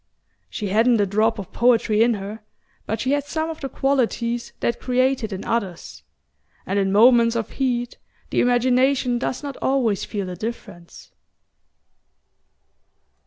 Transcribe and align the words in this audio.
She 0.49 0.69
hadn't 0.69 0.99
a 0.99 1.05
drop 1.05 1.37
of 1.37 1.53
poetry 1.53 2.01
in 2.01 2.15
her, 2.15 2.39
but 2.87 2.99
she 2.99 3.11
had 3.11 3.23
some 3.25 3.51
of 3.51 3.59
the 3.61 3.69
qualities 3.69 4.51
that 4.59 4.79
create 4.79 5.23
it 5.23 5.31
in 5.31 5.45
others; 5.45 6.01
and 6.65 6.79
in 6.79 6.91
moments 6.91 7.35
of 7.35 7.51
heat 7.51 7.99
the 8.31 8.41
imagination 8.41 9.19
does 9.19 9.43
not 9.43 9.57
always 9.57 10.03
feel 10.03 10.25
the 10.25 10.35
difference... 10.35 11.11